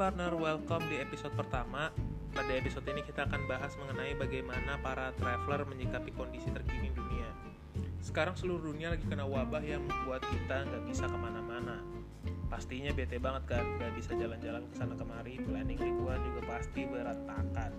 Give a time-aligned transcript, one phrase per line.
[0.00, 1.92] partner, welcome di episode pertama.
[2.32, 7.28] Pada episode ini kita akan bahas mengenai bagaimana para traveler menyikapi kondisi terkini dunia.
[8.00, 11.84] Sekarang seluruh dunia lagi kena wabah yang membuat kita nggak bisa ke mana-mana.
[12.48, 17.70] Pastinya bete banget kan, nggak bisa jalan-jalan ke sana kemari, planning liburan juga pasti berantakan.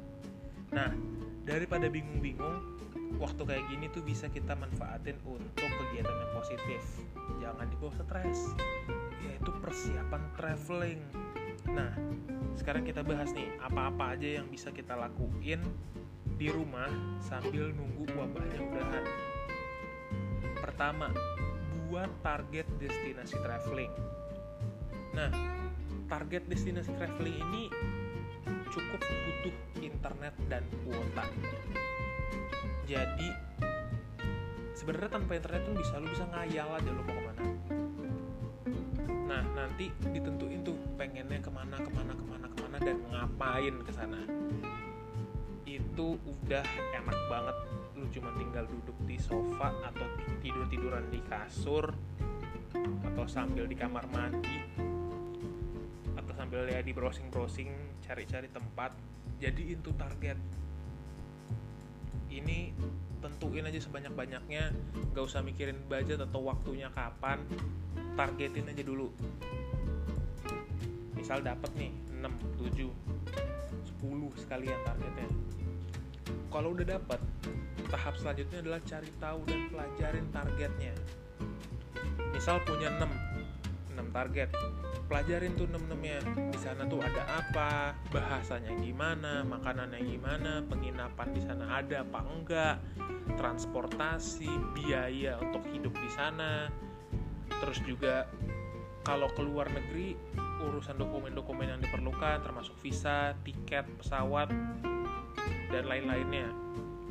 [0.77, 0.93] Nah,
[1.41, 2.77] daripada bingung-bingung,
[3.17, 6.81] waktu kayak gini tuh bisa kita manfaatin untuk kegiatan yang positif.
[7.41, 8.53] Jangan dibawa stres,
[9.25, 11.01] yaitu persiapan traveling.
[11.71, 11.91] Nah,
[12.53, 15.63] sekarang kita bahas nih, apa-apa aja yang bisa kita lakuin
[16.35, 16.89] di rumah
[17.23, 19.05] sambil nunggu wabahnya udahan.
[20.59, 21.09] Pertama,
[21.87, 23.93] buat target destinasi traveling.
[25.11, 25.31] Nah,
[26.11, 27.63] target destinasi traveling ini
[28.71, 31.27] cukup butuh internet dan kuota.
[32.87, 33.29] Jadi
[34.75, 37.43] sebenarnya tanpa internet pun bisa lu bisa ngayal aja lu mau ke mana.
[39.27, 40.60] Nah nanti ditentuin tuh
[41.01, 44.21] pengennya ke mana ke mana ke mana ke mana dan ngapain ke sana.
[45.65, 46.61] Itu udah
[46.93, 47.57] enak banget.
[47.97, 50.05] Lu cuma tinggal duduk di sofa atau
[50.45, 51.89] tidur tiduran di kasur
[53.01, 54.61] atau sambil di kamar mandi
[56.13, 57.73] atau sambil ya di browsing browsing
[58.05, 58.93] cari-cari tempat.
[59.41, 60.37] Jadi itu target.
[62.29, 62.77] Ini
[63.25, 64.69] tentuin aja sebanyak-banyaknya.
[65.17, 67.41] Gak usah mikirin budget atau waktunya kapan.
[68.13, 69.09] Targetin aja dulu
[71.31, 72.91] misal dapat nih 6, 7,
[74.03, 75.31] 10 sekalian targetnya.
[76.51, 77.23] Kalau udah dapat
[77.87, 80.91] tahap selanjutnya adalah cari tahu dan pelajarin targetnya.
[82.35, 83.07] Misal punya 6
[83.95, 84.51] 6 target.
[85.07, 86.19] Pelajarin tuh nem-nemnya
[86.51, 92.75] di sana tuh ada apa bahasanya gimana makanannya gimana penginapan di sana ada apa enggak
[93.39, 96.67] transportasi biaya untuk hidup di sana.
[97.47, 98.27] Terus juga
[99.07, 100.19] kalau keluar negeri
[100.61, 104.53] urusan dokumen-dokumen yang diperlukan termasuk visa tiket pesawat
[105.71, 106.49] dan lain-lainnya.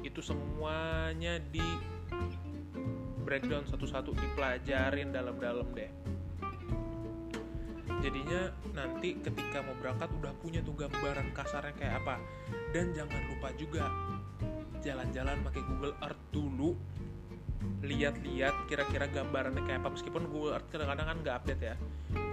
[0.07, 1.65] Itu semuanya di
[3.27, 5.91] breakdown satu-satu dipelajarin dalam-dalam deh.
[8.01, 12.17] Jadinya nanti ketika mau berangkat udah punya tuh gambaran kasarnya kayak apa.
[12.73, 13.85] Dan jangan lupa juga
[14.81, 16.73] jalan-jalan pakai Google Earth dulu.
[17.85, 19.93] Lihat-lihat kira-kira gambarannya kayak apa.
[19.93, 21.77] Meskipun Google Earth kadang-kadang kan nggak update ya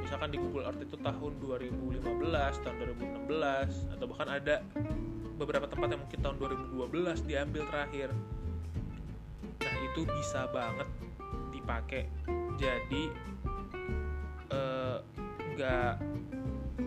[0.07, 2.75] misalkan di Google Earth itu tahun 2015 tahun
[3.27, 4.63] 2016 atau bahkan ada
[5.35, 6.35] beberapa tempat yang mungkin tahun
[6.71, 8.09] 2012 diambil terakhir.
[9.59, 10.87] Nah itu bisa banget
[11.51, 12.07] dipakai.
[12.55, 13.03] Jadi
[14.47, 14.97] eh,
[15.59, 15.93] nggak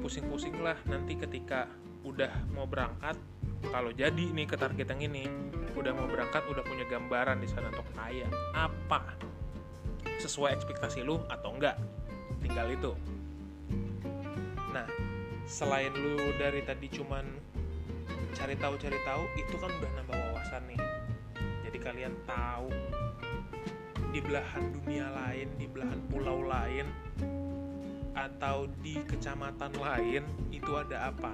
[0.00, 1.68] pusing-pusing lah nanti ketika
[2.08, 3.20] udah mau berangkat.
[3.68, 5.28] Kalau jadi nih ke target yang ini
[5.76, 9.12] udah mau berangkat udah punya gambaran di sana untuk kayak apa?
[10.16, 11.76] Sesuai ekspektasi lu atau enggak
[12.50, 12.92] tinggal itu.
[14.74, 14.86] Nah
[15.46, 17.22] selain lu dari tadi cuman
[18.34, 20.82] cari tahu cari tahu itu kan udah nambah wawasan nih.
[21.62, 22.66] Jadi kalian tahu
[24.10, 26.90] di belahan dunia lain di belahan pulau lain
[28.18, 31.30] atau di kecamatan lain itu ada apa?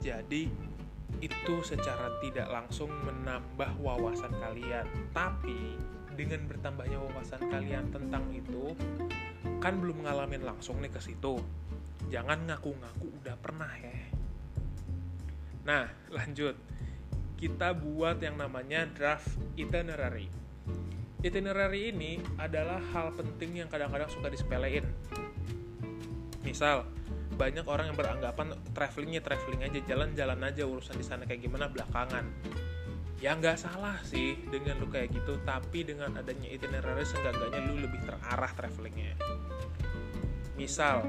[0.00, 0.48] Jadi
[1.20, 4.88] itu secara tidak langsung menambah wawasan kalian.
[5.12, 5.76] Tapi
[6.16, 8.72] dengan bertambahnya wawasan kalian tentang itu
[9.60, 11.36] kan belum ngalamin langsung nih ke situ.
[12.08, 13.96] Jangan ngaku-ngaku udah pernah ya.
[15.68, 15.84] Nah
[16.16, 16.56] lanjut.
[17.40, 20.28] Kita buat yang namanya draft itinerary.
[21.24, 24.84] Itinerary ini adalah hal penting yang kadang-kadang suka disepelein.
[26.44, 26.84] Misal
[27.40, 32.28] banyak orang yang beranggapan travelingnya traveling aja jalan-jalan aja urusan di sana kayak gimana belakangan
[33.20, 38.00] ya nggak salah sih dengan lu kayak gitu tapi dengan adanya itinerary seenggaknya lu lebih
[38.00, 39.12] terarah travelingnya.
[40.56, 41.04] Misal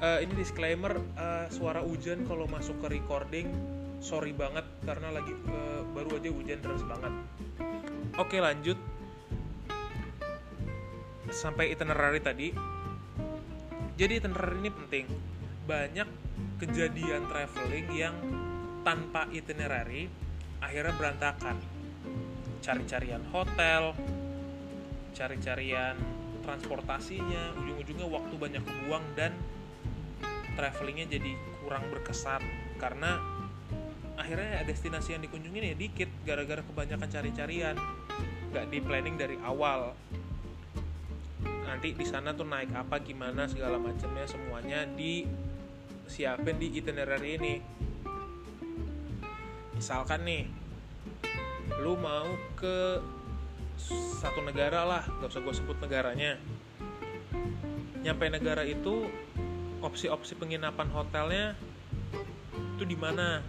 [0.00, 3.52] uh, ini disclaimer uh, suara hujan kalau masuk ke recording
[4.00, 7.12] sorry banget karena lagi uh, baru aja hujan deras banget.
[8.16, 8.80] Oke lanjut.
[11.28, 12.48] Sampai itinerary tadi.
[14.00, 15.04] Jadi itinerary ini penting.
[15.68, 16.08] Banyak
[16.64, 18.16] kejadian traveling yang
[18.82, 20.10] tanpa itinerary
[20.62, 21.58] akhirnya berantakan.
[22.62, 23.92] Cari-carian hotel
[25.12, 25.94] cari-carian
[26.40, 29.36] transportasinya ujung-ujungnya waktu banyak kebuang dan
[30.56, 32.42] travelingnya jadi kurang berkesan.
[32.80, 33.20] Karena
[34.16, 37.76] akhirnya destinasi yang dikunjungi ya dikit gara-gara kebanyakan cari-carian.
[38.50, 39.94] Nggak di planning dari awal.
[41.44, 45.24] Nanti di sana tuh naik apa gimana segala macamnya semuanya di
[46.04, 47.54] siapin di itinerary ini
[49.82, 50.46] misalkan nih
[51.82, 53.02] lu mau ke
[54.22, 56.38] satu negara lah gak usah gue sebut negaranya.
[58.06, 59.10] Nyampe negara itu
[59.82, 61.58] opsi-opsi penginapan hotelnya
[62.78, 63.42] itu di mana?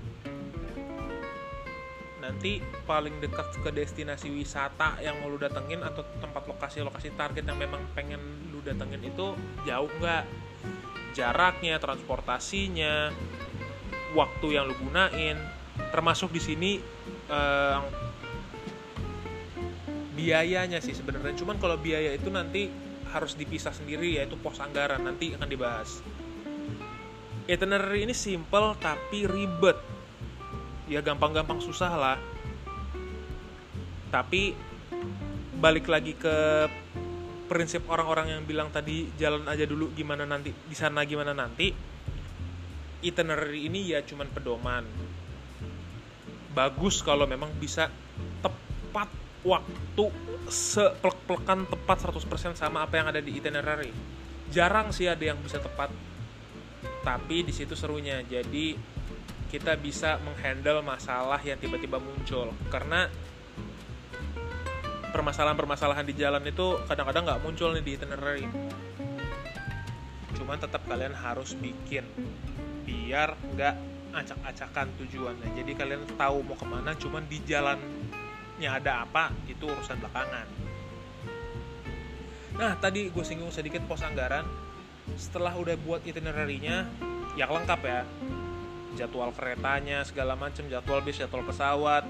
[2.18, 7.62] Nanti paling dekat ke destinasi wisata yang mau lu datengin atau tempat lokasi-lokasi target yang
[7.62, 9.38] memang pengen lu datengin itu
[9.69, 10.25] jauh nggak?
[11.13, 13.13] Jaraknya transportasinya
[14.18, 15.38] waktu yang lu gunain
[15.94, 16.72] termasuk di sini
[17.30, 17.80] eh,
[20.18, 21.38] biayanya sih sebenarnya.
[21.38, 22.74] Cuman kalau biaya itu nanti
[23.13, 26.01] harus dipisah sendiri yaitu pos anggaran nanti akan dibahas.
[27.45, 29.78] Itinerary ini simple tapi ribet.
[30.90, 32.18] Ya gampang-gampang susah lah.
[34.10, 34.57] Tapi
[35.62, 36.68] balik lagi ke
[37.45, 41.69] prinsip orang-orang yang bilang tadi jalan aja dulu gimana nanti di sana gimana nanti.
[43.04, 44.88] Itinerary ini ya cuman pedoman
[46.54, 47.90] bagus kalau memang bisa
[48.40, 49.10] tepat
[49.44, 50.06] waktu
[50.48, 53.92] seplek-plekan tepat 100% sama apa yang ada di itinerary.
[54.54, 55.92] Jarang sih ada yang bisa tepat
[57.04, 58.24] tapi di situ serunya.
[58.24, 58.78] Jadi
[59.52, 62.56] kita bisa menghandle masalah yang tiba-tiba muncul.
[62.72, 63.06] Karena
[65.14, 68.48] permasalahan-permasalahan di jalan itu kadang-kadang nggak muncul nih di itinerary.
[70.34, 72.08] Cuman tetap kalian harus bikin
[72.84, 73.76] biar nggak
[74.13, 75.57] acak-acakan tujuannya.
[75.57, 80.48] Jadi kalian tahu mau ke mana cuman di jalannya ada apa itu urusan belakangan.
[82.54, 84.45] Nah tadi gue singgung sedikit pos anggaran.
[85.19, 86.88] Setelah udah buat itinerary-nya
[87.36, 88.01] yang lengkap ya.
[88.94, 92.06] Jadwal keretanya segala macam jadwal bis jadwal pesawat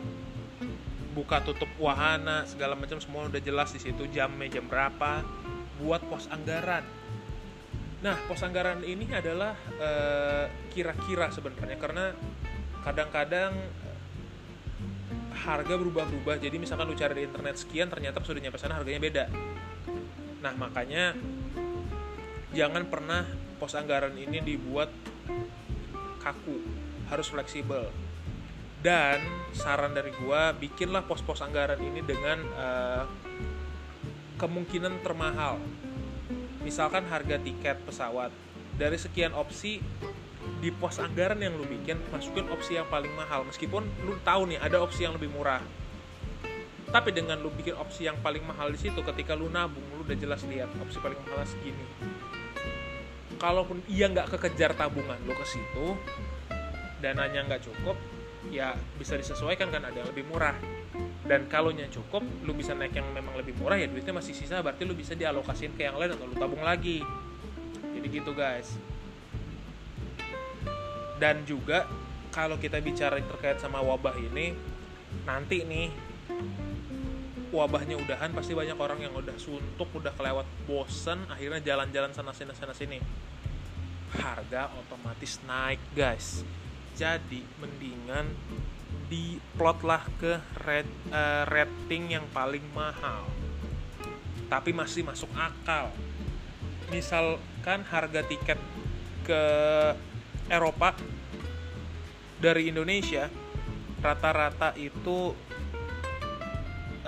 [1.14, 5.24] buka tutup wahana segala macam semua udah jelas di situ jamnya jam berapa.
[5.82, 6.84] Buat pos anggaran
[8.04, 9.56] nah pos anggaran ini adalah
[10.76, 12.06] kira kira-kira sebenarnya karena
[12.84, 13.56] kadang-kadang
[15.44, 19.26] harga berubah-ubah jadi misalkan lu cari di internet sekian ternyata sudah nyampe sana harganya beda.
[20.40, 21.16] Nah makanya
[22.56, 23.28] jangan pernah
[23.60, 24.88] pos anggaran ini dibuat
[26.24, 26.64] kaku.
[27.12, 27.92] Harus fleksibel.
[28.84, 29.20] Dan
[29.56, 33.04] saran dari gua bikinlah pos-pos anggaran ini dengan uh,
[34.36, 35.56] kemungkinan termahal
[36.64, 38.32] misalkan harga tiket pesawat
[38.80, 39.84] dari sekian opsi
[40.60, 43.44] di pos anggaran yang lu bikin masukin opsi yang paling mahal.
[43.48, 45.62] Meskipun lu tahu nih ada opsi yang lebih murah.
[46.90, 50.18] Tapi dengan lu bikin opsi yang paling mahal di situ ketika lu nabung lu udah
[50.18, 51.86] jelas lihat opsi paling mahal segini.
[53.40, 56.00] Kalaupun ia nggak kekejar tabungan lo ke situ
[57.04, 58.00] dananya nggak cukup
[58.48, 60.56] ya bisa disesuaikan kan ada yang lebih murah
[61.24, 64.60] dan kalau nya cukup lu bisa naik yang memang lebih murah ya duitnya masih sisa
[64.60, 67.00] berarti lu bisa dialokasiin ke yang lain atau lu tabung lagi.
[67.96, 68.76] Jadi gitu guys.
[71.16, 71.88] Dan juga
[72.36, 74.52] kalau kita bicara terkait sama wabah ini
[75.24, 75.88] nanti nih
[77.54, 82.52] wabahnya udahan pasti banyak orang yang udah suntuk udah kelewat bosen akhirnya jalan-jalan sana sini
[82.58, 82.98] sana sini
[84.18, 86.44] harga otomatis naik guys.
[86.94, 88.30] Jadi mendingan
[89.08, 93.30] diplot lah ke red, uh, rating yang paling mahal.
[94.50, 95.94] Tapi masih masuk akal.
[96.90, 98.60] Misalkan harga tiket
[99.24, 99.44] ke
[100.52, 100.94] Eropa
[102.44, 103.32] dari Indonesia
[104.04, 105.32] rata-rata itu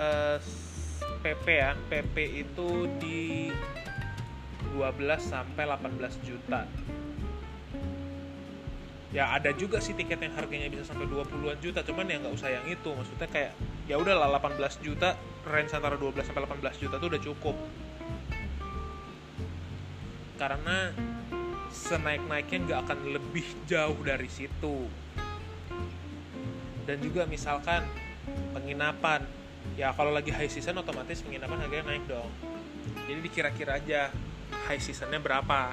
[0.00, 0.38] eh,
[1.20, 3.52] PP ya PP itu di
[4.72, 6.64] 12 sampai 18 juta
[9.16, 12.52] ya ada juga sih tiket yang harganya bisa sampai 20-an juta cuman ya nggak usah
[12.52, 12.92] yang itu.
[12.92, 13.56] Maksudnya kayak
[13.88, 15.16] ya udahlah 18 juta
[15.48, 17.56] range antara 12 sampai 18 juta tuh udah cukup.
[20.36, 20.92] Karena
[21.72, 24.84] senaik-naiknya nggak akan lebih jauh dari situ.
[26.84, 27.88] Dan juga misalkan
[28.52, 29.24] penginapan.
[29.80, 32.28] Ya kalau lagi high season otomatis penginapan harganya naik dong.
[33.08, 34.12] Jadi dikira-kira aja
[34.68, 35.72] high seasonnya berapa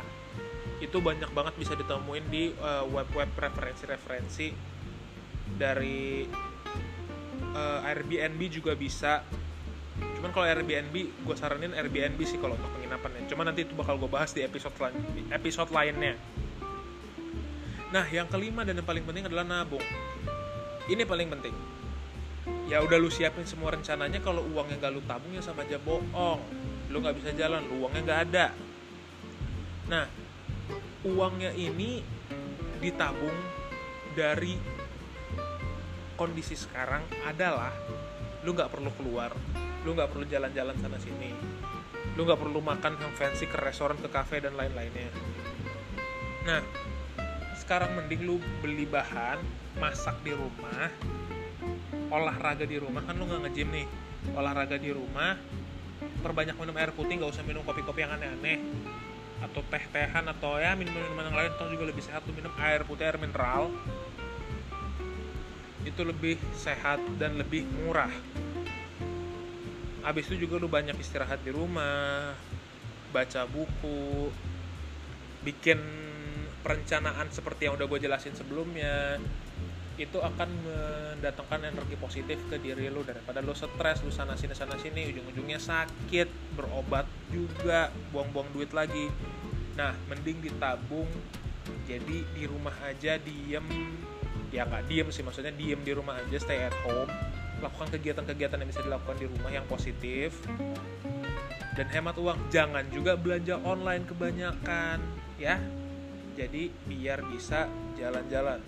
[0.81, 4.47] itu banyak banget bisa ditemuin di uh, web-web referensi-referensi
[5.53, 6.25] dari
[7.53, 9.21] uh, Airbnb juga bisa.
[10.17, 13.29] Cuman kalau Airbnb gue saranin Airbnb sih kalau untuk penginapannya.
[13.29, 14.97] Cuman nanti itu bakal gue bahas di episode lain
[15.29, 16.17] episode lainnya.
[17.93, 19.83] Nah yang kelima dan yang paling penting adalah nabung.
[20.89, 21.55] Ini paling penting.
[22.67, 26.41] Ya udah lu siapin semua rencananya kalau uangnya gak lu tabung ya sama aja bohong.
[26.89, 28.45] Lu nggak bisa jalan lu uangnya nggak ada.
[29.87, 30.22] Nah
[31.03, 31.99] uangnya ini
[32.79, 33.35] ditabung
[34.13, 34.55] dari
[36.15, 37.73] kondisi sekarang adalah
[38.43, 39.31] lu nggak perlu keluar
[39.83, 41.31] lu nggak perlu jalan-jalan sana sini
[42.13, 45.09] lu nggak perlu makan yang fancy ke restoran ke cafe dan lain-lainnya.
[46.45, 46.61] Nah
[47.57, 49.41] sekarang mending lu beli bahan
[49.81, 50.93] masak di rumah
[52.13, 53.01] olahraga di rumah.
[53.01, 53.87] Kan lu nggak ngejim nih.
[54.37, 55.35] Olahraga di rumah
[56.21, 58.61] perbanyak minum air putih nggak usah minum kopi-kopi yang aneh-aneh
[59.43, 63.11] atau teh-tehan atau ya minuman-minuman yang lain toh juga lebih sehat tuh minum air putih
[63.11, 63.67] air mineral.
[65.83, 68.11] Itu lebih sehat dan lebih murah.
[70.03, 72.31] Habis itu juga lu banyak istirahat di rumah
[73.11, 74.31] baca buku
[75.43, 75.79] bikin
[76.63, 79.19] perencanaan seperti yang udah gue jelasin sebelumnya.
[79.99, 83.03] Itu akan mendatangkan energi positif ke diri lu.
[83.03, 89.11] Daripada lu stres lu sana sini sana sini ujung-ujungnya sakit berobat juga buang-buang duit lagi
[89.73, 91.09] nah mending ditabung
[91.87, 93.65] jadi di rumah aja diem.
[94.53, 97.09] Ya nggak diem sih maksudnya diem di rumah aja stay at home.
[97.63, 100.35] Lakukan kegiatan-kegiatan yang bisa dilakukan di rumah yang positif.
[101.73, 104.99] Dan hemat uang jangan juga belanja online kebanyakan
[105.41, 105.57] ya.
[106.37, 107.65] Jadi biar bisa
[107.97, 108.61] jalan-jalan.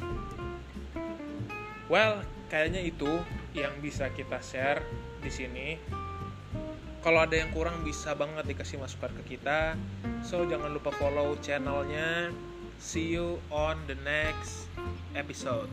[1.86, 3.22] Well kayaknya itu
[3.54, 4.82] yang bisa kita share
[5.22, 5.78] di sini
[7.06, 9.78] kalau ada yang kurang bisa banget dikasih masukan ke kita.
[10.26, 12.34] So jangan lupa follow channelnya.
[12.82, 14.66] See you on the next
[15.14, 15.70] episode.